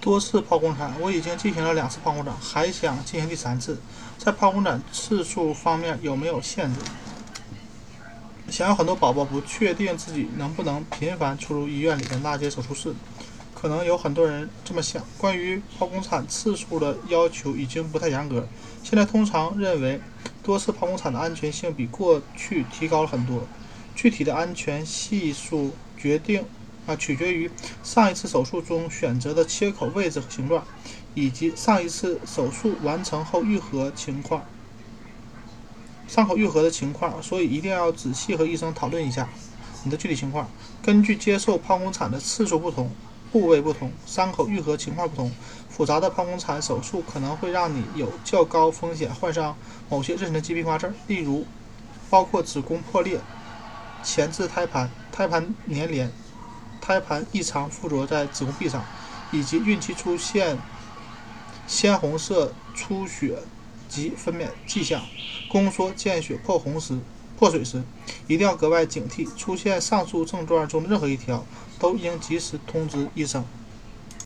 [0.00, 3.80] 多次剖宫产，我已经进行了两次剖宫产，还想进行第三次，
[4.16, 6.80] 在剖宫产次数方面有没有限制？
[8.48, 12.94] 想要很多宝宝不确定自己能不能频繁出入医院里的那间手术室，
[13.54, 15.04] 可能有很多人这么想。
[15.18, 18.48] 关于剖宫产次数的要求已经不太严格，
[18.82, 20.00] 现在通常认为
[20.42, 23.42] 多次剖宫产的安全性比过去提高了很多。
[23.94, 26.44] 具体的安全系数决定
[26.88, 27.50] 啊，取决于
[27.82, 30.64] 上一次手术中选择的切口位置和形状，
[31.14, 34.42] 以及上一次手术完成后愈合情况。
[36.08, 39.28] 伤口愈合的情况，所以一定要仔细和医生讨论一下
[39.84, 40.48] 你的具体情况。
[40.82, 42.90] 根据接受剖宫产的次数不同、
[43.30, 45.30] 部位不同、伤口愈合情况不同，
[45.68, 49.54] 复杂的剖宫产手术可能会让你有较高风险患上
[49.90, 51.44] 某些妊娠的疾病发症，例如
[52.08, 53.20] 包括子宫破裂、
[54.02, 56.10] 前置胎盘、胎盘粘连、
[56.88, 58.82] 胎盘异常附着在子宫壁上，
[59.30, 60.56] 以及孕期出现
[61.66, 63.38] 鲜红色出血。
[63.88, 65.00] 及分娩迹象，
[65.48, 66.98] 宫缩、见血、破红时、
[67.38, 67.82] 破水时，
[68.26, 69.26] 一定要格外警惕。
[69.34, 71.42] 出现上述症状中的任何一条，
[71.78, 73.42] 都应及时通知医生。